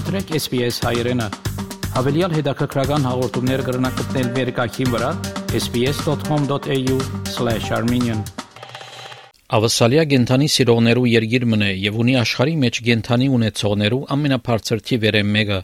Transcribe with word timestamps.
Մտրեք 0.00 0.30
SPS 0.32 0.80
հայերեն։ 0.80 1.20
Հավելյալ 1.92 2.32
հետաքրքրական 2.32 3.02
հաղորդումներ 3.04 3.60
կգրնակցնել 3.66 4.28
վերկայքին 4.36 4.92
վրա 4.94 5.10
sps.com.au/armenian 5.58 8.22
Ավսալիա 9.58 10.04
գենթանի 10.12 10.48
սիրողներու 10.54 11.10
երգիր 11.10 11.44
մնե 11.52 11.68
եւ 11.82 11.98
ունի 12.04 12.14
աշխարհի 12.20 12.54
մեջ 12.62 12.80
գենթանի 12.86 13.28
ունեցողներու 13.36 13.98
ամենաբարձր 14.16 14.78
թիվերը 14.88 15.22
մեկը։ 15.34 15.60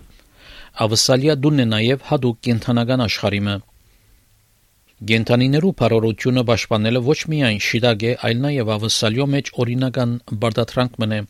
Ավսալիա 0.85 1.35
դունն 1.47 1.65
է 1.65 1.67
նաեւ 1.73 2.05
հadoop 2.11 2.37
գենթանական 2.51 3.05
աշխարհի 3.07 3.41
մը։ 3.47 3.57
Գենթանիներու 5.13 5.73
բարօրությունը 5.81 6.45
պաշտպանելը 6.53 7.03
ոչ 7.09 7.21
միայն 7.33 7.65
շիդագ 7.71 8.05
է, 8.05 8.13
այլ 8.29 8.39
նաեւ 8.45 8.67
ավսալիո 8.77 9.27
մեջ 9.37 9.47
օրինական 9.65 10.15
բարդատրանք 10.45 11.01
մնե։ 11.07 11.23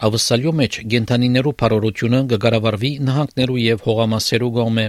Ավսալյո 0.00 0.52
մեջ 0.56 0.76
գենթանիներու 0.92 1.50
բարօրությունը 1.60 2.18
կգարավարվի 2.30 2.90
նահանգներու 3.04 3.56
եւ 3.60 3.82
հողամասերու 3.84 4.48
գոմե։ 4.54 4.84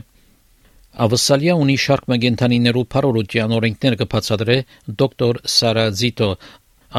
Ավսալիա 1.05 1.55
ունի 1.63 1.75
շարք 1.85 2.07
մգենթանիներու 2.13 2.83
բարօրության 2.95 3.55
օրենքներ 3.57 3.97
կբացատրե 4.01 4.57
դոկտոր 5.01 5.41
Սարա 5.55 5.85
Զիտո, 5.99 6.29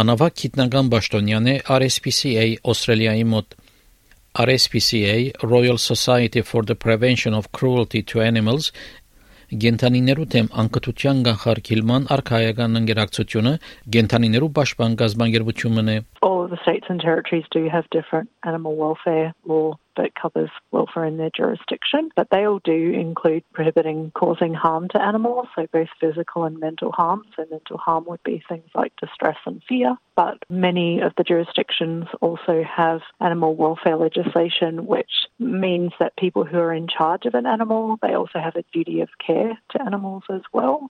անավակ 0.03 0.37
գիտնական 0.43 0.93
պաշտոնյան 0.93 1.48
է 1.53 1.56
RSPCA 1.79 2.47
Australia-ի 2.73 3.25
մոտ։ 3.33 3.56
RSPCA 4.45 5.17
Royal 5.45 5.79
Society 5.81 6.41
for 6.41 6.62
the 6.65 6.75
Prevention 6.75 7.33
of 7.33 7.53
Cruelty 7.53 8.03
to 8.12 8.20
Animals 8.20 8.73
Գենթանիներու 9.52 10.24
թեմ 10.33 10.47
անկտության 10.62 11.19
կանխարգելման 11.27 12.06
արխայական 12.15 12.79
ընկերակցությունը 12.80 13.51
գենթանիներու 13.97 14.48
պաշտպան 14.59 14.95
գազբանգերությունն 15.02 15.91
է 15.92 15.97
All 16.28 16.48
the 16.48 16.61
states 16.65 16.88
and 16.88 17.05
territories 17.05 17.45
do 17.52 17.69
have 17.75 17.84
different 17.97 18.30
animal 18.48 18.77
welfare 18.80 19.34
law 19.45 19.77
that 19.97 20.16
covers 20.16 20.50
welfare 20.72 21.06
in 21.06 21.17
their 21.17 21.31
jurisdiction, 21.36 22.09
but 22.16 22.28
they 22.31 22.45
all 22.45 22.59
do 22.64 22.92
include 22.92 23.44
prohibiting 23.53 24.11
causing 24.16 24.53
harm 24.53 24.88
to 24.89 25.02
animals, 25.02 25.47
so 25.56 25.67
both 25.73 25.88
physical 26.00 26.44
and 26.44 26.59
mental 26.59 26.92
harm. 26.92 27.23
So 27.36 27.45
mental 27.50 27.78
harm 27.78 28.06
would 28.08 28.23
be 28.23 28.44
things 28.47 28.70
like 28.75 28.94
distress 29.02 29.38
and 29.45 29.61
fear, 29.67 29.97
but 30.16 30.38
many 30.50 31.02
of 31.02 31.14
the 31.17 31.23
jurisdictions 31.23 32.06
also 32.22 32.64
have 32.64 33.02
animal 33.20 33.56
welfare 33.56 33.97
legislation, 33.97 34.86
which 34.86 35.11
means 35.39 35.92
that 36.00 36.16
people 36.17 36.45
who 36.45 36.58
are 36.58 36.73
in 36.73 36.88
charge 36.88 37.25
of 37.25 37.33
an 37.33 37.45
animal, 37.45 37.97
they 38.02 38.14
also 38.14 38.39
have 38.39 38.56
a 38.56 38.64
duty 38.73 39.02
of 39.02 39.09
care 39.25 39.58
to 39.72 39.81
animals 39.81 40.23
as 40.30 40.42
well. 40.53 40.89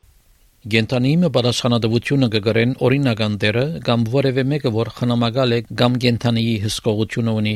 Գենտանիի 0.68 1.30
պատասխանատվությունը 1.32 2.28
կգրեն 2.34 2.72
օրինական 2.84 3.36
դերը 3.40 3.66
կամ 3.88 4.02
որևէ 4.12 4.44
մեկը 4.52 4.72
որ 4.76 4.90
խնամակալ 4.98 5.54
է 5.56 5.60
կամ 5.80 5.94
գենտանիի 6.04 6.56
հսկողությունը 6.64 7.36
ունի 7.40 7.54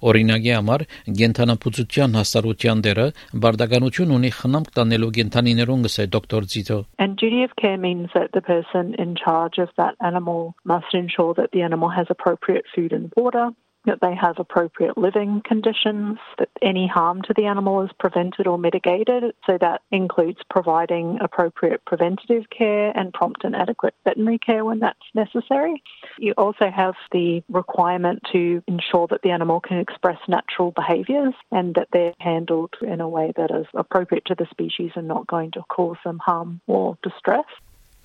Օրինակի 0.00 0.52
համար 0.56 0.84
գենթանապուծության 1.20 2.18
հաստատության 2.20 2.84
դերը 2.86 3.06
բարդականություն 3.44 4.14
ունի 4.16 4.30
խնամք 4.40 4.70
տանելու 4.78 5.10
գենթանիներուն 5.20 5.86
գսե 5.86 6.06
դոկտոր 6.16 6.46
Ձիթո 6.54 6.78
And 7.04 7.18
duty 7.20 7.42
of 7.44 7.56
care 7.62 7.76
means 7.76 8.08
that 8.14 8.32
the 8.32 8.40
person 8.40 8.94
in 9.04 9.16
charge 9.24 9.58
of 9.58 9.68
that 9.76 9.94
animal 10.00 10.54
must 10.64 10.94
ensure 10.94 11.34
that 11.40 11.50
the 11.52 11.62
animal 11.62 11.90
has 11.98 12.06
appropriate 12.08 12.64
food 12.74 12.92
and 12.92 13.12
water 13.16 13.50
that 13.84 14.00
they 14.00 14.14
have 14.14 14.38
appropriate 14.38 14.98
living 14.98 15.42
conditions, 15.44 16.18
that 16.38 16.50
any 16.62 16.86
harm 16.86 17.22
to 17.22 17.34
the 17.34 17.46
animal 17.46 17.82
is 17.82 17.90
prevented 17.98 18.46
or 18.46 18.58
mitigated. 18.58 19.34
So 19.46 19.58
that 19.60 19.82
includes 19.90 20.38
providing 20.50 21.18
appropriate 21.20 21.84
preventative 21.84 22.50
care 22.50 22.92
and 22.96 23.12
prompt 23.12 23.44
and 23.44 23.56
adequate 23.56 23.94
veterinary 24.04 24.38
care 24.38 24.64
when 24.64 24.80
that's 24.80 24.98
necessary. 25.14 25.82
You 26.18 26.34
also 26.36 26.70
have 26.70 26.94
the 27.12 27.42
requirement 27.48 28.22
to 28.32 28.62
ensure 28.66 29.06
that 29.08 29.22
the 29.22 29.30
animal 29.30 29.60
can 29.60 29.78
express 29.78 30.18
natural 30.28 30.70
behaviours 30.72 31.34
and 31.50 31.74
that 31.74 31.88
they're 31.92 32.14
handled 32.18 32.74
in 32.82 33.00
a 33.00 33.08
way 33.08 33.32
that 33.36 33.50
is 33.50 33.66
appropriate 33.74 34.24
to 34.26 34.34
the 34.34 34.46
species 34.50 34.92
and 34.94 35.08
not 35.08 35.26
going 35.26 35.52
to 35.52 35.62
cause 35.68 35.96
them 36.04 36.18
harm 36.18 36.60
or 36.66 36.98
distress. 37.02 37.44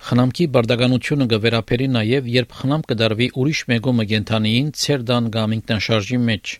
Խնամքի 0.04 0.46
բարդականությունը 0.54 1.26
կվերապերի 1.32 1.86
նաև, 1.92 2.26
երբ 2.30 2.50
խնամ 2.58 2.82
կդարվի 2.90 3.28
ուրիշ 3.42 3.60
մեկու 3.70 3.94
մգենթանիին 4.00 4.68
ցերդան 4.80 5.30
կամ 5.36 5.54
ինքնաշարժի 5.56 6.18
մեջ։ 6.26 6.52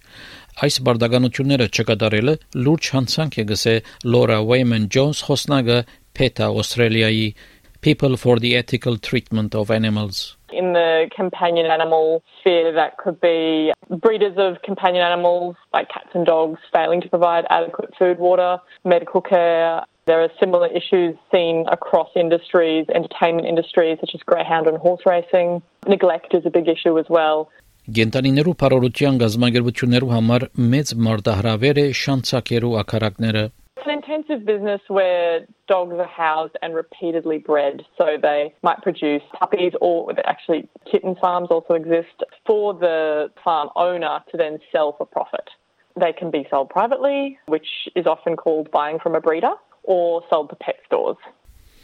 Այս 0.66 0.78
բարդականությունները 0.86 1.66
չկատարելը 1.76 2.34
լուրջ 2.66 2.88
հանցանք 2.96 3.36
է 3.36 3.44
գսե 3.52 3.74
Լորա 4.14 4.38
Wayman 4.50 4.88
Jones 4.96 5.20
խոսնագը 5.28 5.78
PETA 6.16 6.48
Australia-ի 6.48 7.28
People 7.86 8.16
for 8.16 8.38
the 8.40 8.56
Ethical 8.56 8.96
Treatment 8.96 9.54
of 9.54 9.70
Animals. 9.70 10.36
In 10.50 10.72
the 10.72 11.08
companion 11.14 11.66
animal 11.66 12.22
sphere, 12.40 12.72
that 12.72 12.96
could 12.96 13.20
be 13.20 13.70
breeders 13.90 14.34
of 14.38 14.62
companion 14.62 15.04
animals 15.04 15.54
like 15.72 15.88
cats 15.90 16.08
and 16.14 16.26
dogs 16.26 16.58
failing 16.72 17.00
to 17.02 17.08
provide 17.08 17.44
adequate 17.50 17.94
food, 17.98 18.18
water, 18.18 18.58
medical 18.84 19.20
care, 19.20 19.84
There 20.06 20.22
are 20.22 20.30
similar 20.38 20.68
issues 20.68 21.16
seen 21.32 21.66
across 21.66 22.08
industries, 22.14 22.86
entertainment 22.94 23.48
industries 23.48 23.98
such 23.98 24.12
as 24.14 24.20
greyhound 24.20 24.68
and 24.68 24.78
horse 24.78 25.02
racing. 25.04 25.62
Neglect 25.88 26.32
is 26.32 26.46
a 26.46 26.50
big 26.50 26.68
issue 26.68 26.96
as 26.96 27.06
well. 27.08 27.48
Գենտանիներու 27.96 28.54
համար 30.12 30.46
մեծ 30.74 30.92
է 31.82 31.86
շանցակերու 32.04 32.72
ակարակները։ 32.82 33.44
It's 33.76 33.86
an 33.86 33.94
intensive 33.98 34.46
business 34.46 34.80
where 34.86 35.44
dogs 35.66 35.94
are 35.98 36.06
housed 36.06 36.56
and 36.62 36.74
repeatedly 36.74 37.38
bred. 37.38 37.82
So 37.98 38.16
they 38.22 38.54
might 38.62 38.82
produce 38.82 39.22
puppies 39.38 39.72
or 39.80 40.12
actually 40.24 40.68
kitten 40.90 41.16
farms 41.20 41.48
also 41.50 41.74
exist 41.74 42.22
for 42.46 42.74
the 42.74 43.30
farm 43.44 43.70
owner 43.74 44.20
to 44.30 44.36
then 44.36 44.58
sell 44.70 44.94
for 44.96 45.06
profit. 45.06 45.50
They 45.98 46.12
can 46.12 46.30
be 46.30 46.46
sold 46.50 46.70
privately, 46.70 47.38
which 47.46 47.68
is 47.94 48.06
often 48.06 48.36
called 48.36 48.70
buying 48.70 48.98
from 48.98 49.14
a 49.14 49.20
breeder. 49.20 49.54
Or 49.86 50.22
sold 50.30 50.50
to 50.50 50.56
pet 50.64 50.78
stores. 50.86 51.18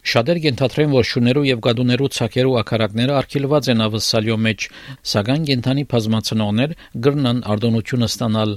Շատեր 0.03 0.39
կենթադրեն, 0.43 0.95
որ 0.99 1.07
շուներու 1.07 1.45
եւ 1.47 1.61
գադուներու 1.63 2.09
ցակերու 2.17 2.57
ակարակները 2.59 3.15
արկելված 3.21 3.69
են 3.71 3.85
ավսալյո 3.87 4.37
մեջ, 4.47 4.65
սակայն 5.13 5.45
կենթանի 5.51 5.85
բազմացնողներ 5.93 6.75
գրնան 7.07 7.43
արտոնությունը 7.55 8.09
ստանալ։ 8.11 8.57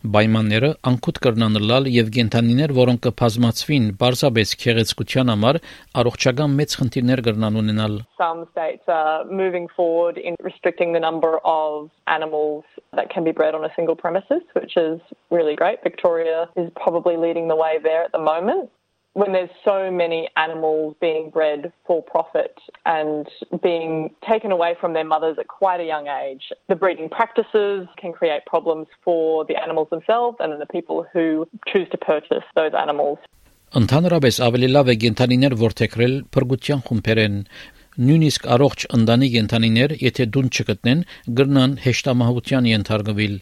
Պայմանները 0.00 0.68
անկուտ 0.88 1.18
կրնան 1.24 1.58
լալ 1.60 1.88
եւ 1.92 2.06
կենթանիներ, 2.16 2.72
որոնք 2.72 3.02
կբազմացվին 3.04 3.88
բարձաբես 4.00 4.52
քեղեցկության 4.62 5.32
համար, 5.32 5.58
առողջական 6.00 6.54
մեծ 6.60 6.76
խնդիրներ 6.80 7.22
կրնան 7.26 7.58
ունենալ։ 7.60 7.98
Some 8.16 8.46
states 8.52 8.88
are 8.88 9.28
moving 9.28 9.68
forward 9.76 10.16
in 10.16 10.40
restricting 10.40 10.96
the 10.96 11.04
number 11.04 11.36
of 11.44 11.90
animals 12.06 12.64
that 12.96 13.12
can 13.12 13.28
be 13.28 13.32
bred 13.32 13.54
on 13.54 13.68
a 13.68 13.72
single 13.76 13.94
premises, 13.94 14.40
which 14.56 14.78
is 14.78 15.00
really 15.28 15.54
great. 15.54 15.84
Victoria 15.84 16.48
is 16.56 16.72
probably 16.80 17.16
leading 17.18 17.48
the 17.48 17.56
way 17.56 17.76
there 17.82 18.02
at 18.02 18.12
the 18.12 18.24
moment. 18.32 18.70
when 19.15 19.31
there's 19.31 19.49
so 19.63 19.89
many 19.89 20.27
animals 20.35 20.93
being 20.99 21.29
bred 21.29 21.71
for 21.87 22.03
profit 22.03 22.59
and 22.85 23.25
being 23.63 24.13
taken 24.29 24.51
away 24.51 24.75
from 24.79 24.91
their 24.91 25.05
mothers 25.05 25.37
at 25.39 25.47
quite 25.47 25.79
a 25.79 25.85
young 25.85 26.07
age, 26.07 26.51
the 26.67 26.75
breeding 26.75 27.07
practices 27.09 27.87
can 27.95 28.11
create 28.11 28.45
problems 28.45 28.87
for 29.05 29.45
the 29.45 29.55
animals 29.55 29.87
themselves 29.89 30.35
and 30.41 30.59
the 30.59 30.65
people 30.65 31.07
who 31.13 31.47
choose 31.65 31.87
to 31.91 31.97
purchase 31.97 32.43
those 32.55 32.73
animals. 32.77 33.17
Ընդհանրապես 33.75 34.35
ավելի 34.45 34.67
լավ 34.71 34.89
է 34.91 34.95
գենթանիներ 35.03 35.53
որթեքրել 35.59 36.13
փրկության 36.35 36.83
խումբերեն 36.87 37.39
նույնիսկ 38.07 38.45
առողջ 38.55 38.85
ընտանի 38.97 39.27
գենթանիներ, 39.33 39.95
եթե 40.03 40.27
դուն 40.35 40.47
չգտնեն, 40.55 41.01
գրնան 41.39 41.75
հեշտամահության 41.85 42.69
ենթարկվել։ 42.71 43.35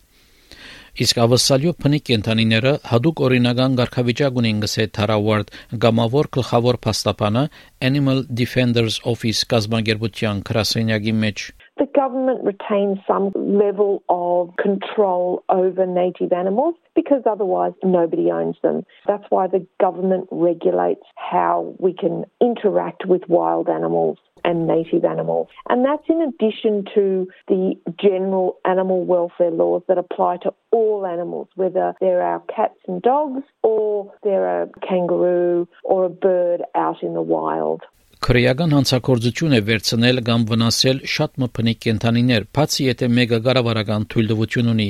Իսկ 0.98 1.18
ավսալյո 1.22 1.72
փնիկ 1.82 2.02
կենթանիները 2.08 2.70
հadoop 2.90 3.20
օրինական 3.26 3.74
ղարքավիճակ 3.78 4.38
ունեն 4.40 4.62
գսե 4.64 4.86
Թարավարդ 4.98 5.52
գամավոր 5.84 6.28
գլխավոր 6.36 6.78
փաստաբանը 6.86 7.44
Animal 7.88 8.22
Defenders 8.40 8.96
Office 9.12 9.44
կազմակերպության 9.52 10.40
գրասենյակի 10.48 11.14
մեջ 11.22 11.44
The 11.78 11.86
government 11.86 12.42
retains 12.42 12.98
some 13.06 13.30
level 13.36 14.02
of 14.08 14.56
control 14.56 15.44
over 15.48 15.86
native 15.86 16.32
animals 16.32 16.74
because 16.96 17.22
otherwise 17.24 17.72
nobody 17.84 18.32
owns 18.32 18.56
them. 18.62 18.84
That's 19.06 19.24
why 19.30 19.46
the 19.46 19.64
government 19.80 20.26
regulates 20.32 21.04
how 21.14 21.76
we 21.78 21.92
can 21.92 22.24
interact 22.40 23.06
with 23.06 23.22
wild 23.28 23.68
animals 23.68 24.18
and 24.44 24.66
native 24.66 25.04
animals. 25.04 25.48
And 25.68 25.84
that's 25.84 26.04
in 26.08 26.22
addition 26.22 26.84
to 26.94 27.28
the 27.46 27.74
general 28.00 28.58
animal 28.64 29.04
welfare 29.04 29.50
laws 29.50 29.82
that 29.88 29.98
apply 29.98 30.38
to 30.38 30.52
all 30.70 31.06
animals, 31.06 31.48
whether 31.54 31.94
they're 32.00 32.22
our 32.22 32.40
cats 32.54 32.78
and 32.86 33.02
dogs 33.02 33.42
or 33.62 34.12
they're 34.22 34.62
a 34.62 34.68
kangaroo 34.86 35.68
or 35.84 36.04
a 36.04 36.10
bird 36.10 36.62
out 36.88 37.06
in 37.06 37.14
the 37.20 37.24
wild. 37.36 37.86
Քրեական 38.18 38.72
հանցագործություն 38.74 39.52
է 39.54 39.58
վերցնել 39.66 40.20
կամ 40.26 40.44
վնասել 40.50 40.96
շատ 41.14 41.36
մփնիկ 41.42 41.78
կենթանիներ, 41.84 42.46
բացի 42.56 42.86
եթե 42.88 43.08
մեկը 43.18 43.38
կառավարական 43.44 44.06
թույլտվություն 44.14 44.70
ունի, 44.72 44.86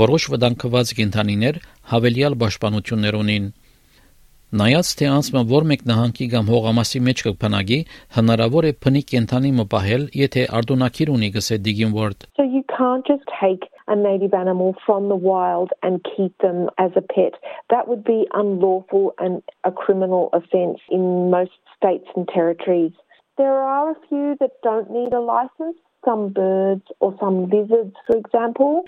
որոշ 0.00 0.26
վտանգված 0.34 0.92
կենթանիներ 0.98 1.58
հավելյալ 1.92 2.36
պաշտպանություններ 2.42 3.18
ունին։ 3.18 3.48
Նայած 4.58 4.92
թե 5.00 5.08
անցմը 5.12 5.42
որ 5.48 5.66
մեկ 5.70 5.82
նահանգի 5.90 6.26
կամ 6.34 6.46
հողամասի 6.54 7.00
մեջ 7.08 7.24
կփնագի, 7.26 7.80
հնարավոր 8.16 8.68
է 8.68 8.72
փնիկ 8.86 9.10
կենթանի 9.10 9.50
մպահել, 9.58 10.06
եթե 10.22 10.46
արդոնակիր 10.60 11.12
ունի 11.18 11.28
գսե 11.34 11.58
Digging 11.66 11.92
Word։ 11.98 12.30
So 12.38 12.46
you 12.46 12.62
can't 12.78 13.04
just 13.10 13.26
take 13.42 13.66
a 13.88 13.96
native 13.96 14.34
animal 14.34 14.76
from 14.86 15.08
the 15.08 15.16
wild 15.16 15.70
and 15.82 16.06
keep 16.16 16.36
them 16.38 16.68
as 16.78 16.90
a 16.94 17.00
pet. 17.00 17.34
That 17.70 17.88
would 17.88 18.04
be 18.04 18.26
unlawful 18.32 19.14
and 19.18 19.42
a 19.64 19.72
criminal 19.72 20.30
offence 20.32 20.78
in 20.90 21.30
most 21.30 21.52
states 21.76 22.06
and 22.14 22.28
territories. 22.28 22.92
There 23.36 23.52
are 23.52 23.92
a 23.92 23.96
few 24.08 24.36
that 24.40 24.50
don't 24.62 24.90
need 24.90 25.12
a 25.12 25.20
license, 25.20 25.78
some 26.07 26.29
birds 26.29 26.83
or 26.99 27.15
some 27.19 27.49
lizards, 27.49 27.95
for 28.07 28.17
example. 28.17 28.83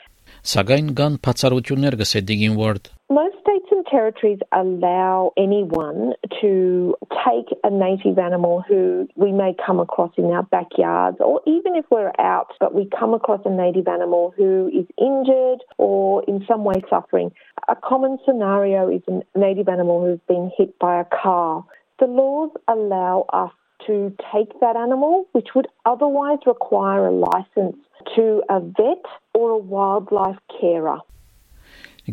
Սակայն 0.52 0.88
կան 0.98 1.16
բացառություններ 1.26 1.96
գսեդիգին 2.02 2.56
word 2.62 2.88
Most 3.16 3.36
states 3.40 3.68
and 3.72 3.86
territories 3.86 4.40
allow 4.52 5.32
anyone 5.38 6.14
to 6.42 6.96
take 7.12 7.54
a 7.64 7.70
native 7.70 8.18
animal 8.18 8.64
who 8.68 9.08
we 9.16 9.32
may 9.32 9.54
come 9.64 9.80
across 9.80 10.12
in 10.18 10.26
our 10.26 10.42
backyards, 10.42 11.18
or 11.20 11.42
even 11.46 11.76
if 11.76 11.86
we're 11.92 12.12
out, 12.18 12.54
but 12.60 12.74
we 12.74 12.90
come 13.00 13.14
across 13.14 13.42
a 13.46 13.52
native 13.52 13.88
animal 13.88 14.34
who 14.36 14.72
is 14.74 14.88
injured 14.98 15.64
or 15.78 16.24
in 16.28 16.44
some 16.48 16.64
way 16.64 16.82
suffering. 16.90 17.32
A 17.68 17.76
common 17.76 18.18
scenario 18.26 18.90
is 18.90 19.04
a 19.08 19.22
native 19.38 19.70
animal 19.70 20.04
who's 20.04 20.20
been 20.28 20.52
hit 20.58 20.78
by 20.80 21.00
a 21.00 21.06
car. 21.06 21.64
The 22.00 22.08
laws 22.08 22.50
allow 22.68 23.26
us 23.32 23.52
to 23.87 24.13
take 24.33 24.59
that 24.61 24.77
animal, 24.77 25.27
which 25.33 25.55
would 25.55 25.69
otherwise 25.85 26.39
require 26.47 27.07
a 27.07 27.13
license 27.13 27.77
to 28.15 28.43
a 28.49 28.61
vet 28.61 29.05
or 29.35 29.51
a 29.51 29.63
wildlife 29.75 30.41
carer. 30.59 31.01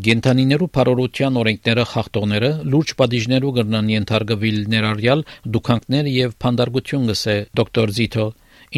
Գենթանիներու 0.06 0.68
բարորության 0.76 1.38
օրենքները 1.42 1.84
խախտողները 1.92 2.50
լուրջ 2.72 2.92
պատիժներու 3.00 3.54
կրնան 3.58 3.88
ենթարկվել 3.94 4.60
ներառյալ 4.74 5.24
դուքանքներ 5.56 6.10
եւ 6.12 6.36
փանդարգություն 6.44 7.08
գսե 7.12 7.36
դոկտոր 7.60 7.94
Զիթո 7.98 8.28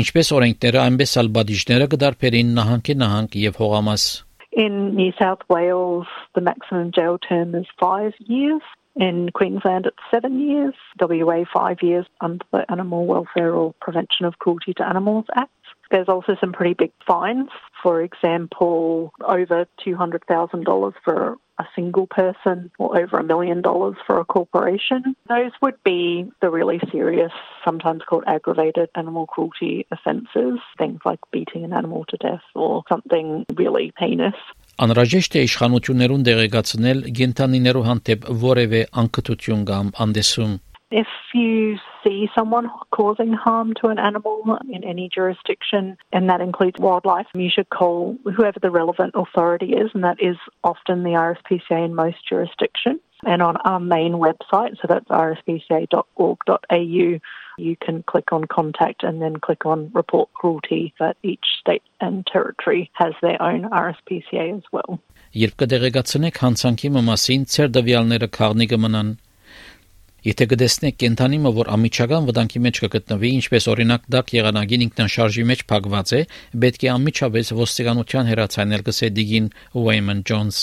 ինչպես 0.03 0.31
օրենքները 0.37 0.81
այնպես 0.85 1.15
ալ 1.23 1.31
պատիժները 1.39 1.89
կդարբերին 1.95 2.53
նահանգի 2.59 2.97
նահանգ 3.03 3.39
եւ 3.49 3.61
հողամաս 3.63 4.09
In 4.51 4.95
New 4.95 5.11
South 5.19 5.43
Wales, 5.47 6.07
the 6.33 6.41
maximum 6.41 6.91
jail 6.91 7.19
term 7.19 7.53
is 7.53 7.67
five 7.79 8.13
years. 8.25 8.63
In 8.99 9.29
Queensland, 9.29 9.85
it's 9.85 9.97
seven 10.11 10.41
years. 10.41 10.73
WA, 10.99 11.45
five 11.53 11.77
years 11.81 12.05
under 12.19 12.43
the 12.51 12.69
Animal 12.69 13.05
Welfare 13.05 13.55
or 13.55 13.73
Prevention 13.79 14.25
of 14.25 14.37
Cruelty 14.39 14.73
to 14.73 14.85
Animals 14.85 15.23
Act. 15.37 15.53
There's 15.89 16.09
also 16.09 16.35
some 16.41 16.51
pretty 16.51 16.73
big 16.73 16.91
fines. 17.07 17.47
For 17.81 18.01
example, 18.01 19.13
over 19.25 19.65
$200,000 19.87 20.93
for 21.05 21.37
a 21.59 21.67
single 21.75 22.07
person 22.07 22.71
or 22.77 22.99
over 22.99 23.17
a 23.17 23.23
million 23.23 23.61
dollars 23.61 23.95
for 24.05 24.19
a 24.19 24.25
corporation. 24.25 25.15
Those 25.29 25.51
would 25.61 25.81
be 25.83 26.29
the 26.41 26.49
really 26.49 26.81
serious, 26.91 27.31
sometimes 27.63 28.03
called 28.03 28.25
aggravated 28.27 28.89
animal 28.95 29.27
cruelty 29.27 29.87
offences, 29.91 30.59
things 30.77 30.99
like 31.05 31.19
beating 31.31 31.63
an 31.63 31.71
animal 31.71 32.05
to 32.09 32.17
death 32.17 32.43
or 32.53 32.83
something 32.89 33.45
really 33.55 33.93
heinous. 33.97 34.35
Անհրաժեշտ 34.79 35.33
է 35.35 35.41
իշխանություններուն 35.43 36.21
դեղեկացնել 36.23 36.99
գենթանիներու 37.17 37.81
հանդեպ 37.87 38.21
որևէ 38.43 38.79
անկտություն 39.01 39.63
կամ 39.67 39.89
անդեսում 40.05 40.53
If 40.91 41.09
you 41.35 41.77
see 42.03 42.29
someone 42.33 42.69
causing 42.97 43.33
harm 43.33 43.73
to 43.81 43.89
an 43.89 43.99
animal 43.99 44.57
in 44.71 44.83
any 44.83 45.09
jurisdiction, 45.15 45.97
and 46.11 46.29
that 46.29 46.41
includes 46.41 46.79
wildlife, 46.79 47.27
you 47.35 47.51
should 47.55 47.69
call 47.69 48.15
whoever 48.23 48.59
the 48.59 48.71
relevant 48.71 49.13
authority 49.15 49.73
is, 49.73 49.91
and 49.93 50.03
that 50.03 50.17
is 50.19 50.37
often 50.63 51.03
the 51.03 51.15
RSPCA 51.27 51.85
in 51.85 51.93
most 51.93 52.17
jurisdictions. 52.27 53.01
And 53.25 53.41
on 53.41 53.57
our 53.57 53.79
main 53.79 54.13
website, 54.13 54.77
so 54.81 54.87
that's 54.87 55.07
rspca.org.au, 55.09 56.85
you 57.57 57.75
can 57.85 58.03
click 58.03 58.31
on 58.31 58.45
contact 58.45 59.03
and 59.03 59.21
then 59.21 59.35
click 59.37 59.65
on 59.65 59.91
report 59.93 60.33
cruelty. 60.33 60.93
But 60.97 61.17
each 61.23 61.45
state 61.59 61.83
and 61.99 62.25
territory 62.25 62.89
has 62.93 63.13
their 63.21 63.41
own 63.41 63.69
RSPCA 63.69 64.57
as 64.57 64.63
well. 64.71 64.99
Երբ 65.37 65.53
կդեղեկացնեք 65.61 66.39
հանցանքի 66.41 66.89
մասին, 66.95 67.43
ցեր 67.53 67.67
դվյալները 67.75 68.27
քաղնի 68.33 68.65
կմնան 68.71 69.11
Եթե 70.19 70.45
կտեսնեք 70.51 70.95
կենթանիմը, 70.99 71.51
որ 71.55 71.69
ամիջական 71.75 72.25
վտանգի 72.27 72.61
մեջ 72.65 72.79
կգտնվի, 72.83 73.29
ինչպես 73.39 73.67
օրինակ 73.71 74.09
դակ 74.15 74.33
եղանակին 74.35 74.83
ինքնաշարժի 74.85 75.45
մեջ 75.51 75.63
փակված 75.69 76.11
է, 76.17 76.19
պետք 76.65 76.83
է 76.83 76.91
ամիջապես 76.95 77.53
ոստիկանության 77.59 78.29
հերացանել 78.33 78.83
գսե 78.89 79.11
դիգին 79.19 79.47
Ուեյմեն 79.79 80.25
Ջոնս։ 80.27 80.59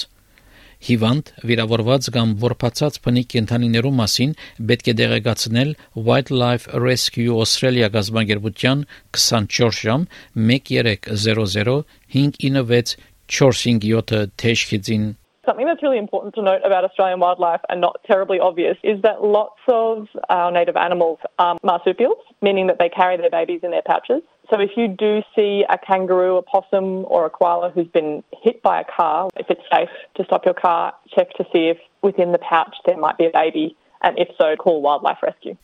Հիվանդ, 0.85 1.31
վիրավորված 1.49 2.09
կամ 2.13 2.33
որփացած 2.43 2.99
բնիկ 3.07 3.29
կենթանիներու 3.33 3.93
մասին 4.01 4.35
պետք 4.71 4.91
է 4.93 4.95
դեղեկացնել 5.01 5.71
Wildlife 6.09 6.69
Rescue 6.85 7.39
Australia 7.41 7.89
գազբանգերության 7.97 8.85
24 9.17 9.81
ժամ 9.89 10.09
1300 10.37 11.79
596 12.13 12.97
457 13.27 14.27
թեժքիցին 14.45 15.07
Something 15.46 15.66
that's 15.66 15.82
really 15.82 15.98
important 15.98 16.36
to 16.36 16.42
note 16.44 16.62
about 16.64 16.86
Australian 16.86 17.20
wildlife 17.20 17.62
and 17.68 17.82
not 17.82 18.00
terribly 18.06 18.40
obvious 18.40 18.78
is 18.84 19.02
that 19.02 19.24
lots 19.24 19.60
of 19.68 20.08
our 20.30 20.52
native 20.52 20.76
animals 20.78 21.18
are 21.40 21.58
marsupials, 21.64 22.20
meaning 22.44 22.68
that 22.68 22.78
they 22.78 22.90
carry 22.90 23.18
their 23.18 23.32
babies 23.32 23.62
in 23.64 23.72
their 23.72 23.82
pouches. 23.82 24.22
So 24.52 24.60
if 24.62 24.72
you 24.78 24.88
do 24.88 25.22
see 25.36 25.66
a 25.68 25.80
kangaroo, 25.80 26.38
a 26.38 26.44
possum, 26.44 27.06
or 27.08 27.26
a 27.26 27.32
koala 27.32 27.72
who's 27.72 27.88
been 27.88 28.24
hit 28.44 28.62
by 28.62 28.82
a 28.82 28.84
car, 28.84 29.30
if 29.36 29.48
it's 29.50 29.64
safe 29.74 29.90
to 30.16 30.24
stop 30.26 30.46
your 30.46 30.54
car, 30.54 30.94
check 31.16 31.34
to 31.38 31.44
see 31.52 31.70
if 31.70 31.78
within 32.04 32.34
the 32.34 32.38
pouch 32.38 32.76
there 32.86 32.98
might 32.98 33.18
be 33.18 33.26
a 33.26 33.32
baby, 33.34 33.76
and 34.04 34.20
if 34.20 34.28
so, 34.38 34.56
call 34.56 34.82
wildlife 34.82 35.24
rescue. 35.24 35.58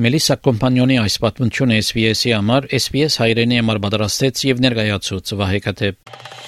Մելիսա 0.00 0.38
կոմպանիոնի 0.40 0.96
այս 1.02 1.18
պատմությունը 1.20 1.76
SBS-ի 1.82 2.32
համար 2.32 2.70
SBS 2.80 3.20
հայրենի 3.20 3.60
համար 3.60 3.82
պատրաստեց 3.84 4.44
եւ 4.48 4.64
ներկայացուց 4.64 5.34
Վահե 5.42 5.64
Կաթեփ 5.68 6.47